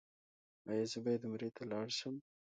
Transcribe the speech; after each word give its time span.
ایا 0.69 0.85
زه 0.91 0.97
باید 1.03 1.21
عمرې 1.27 1.49
ته 1.55 1.63
لاړ 1.71 1.87
شم؟ 1.97 2.15